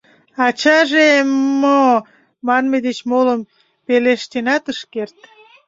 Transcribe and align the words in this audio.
Ачаже 0.45 1.07
«м-мо!» 1.29 1.85
манме 2.47 2.77
деч 2.87 2.97
молым 3.11 3.41
пелештенат 3.87 4.63
ыш 4.71 4.79
керт. 4.93 5.17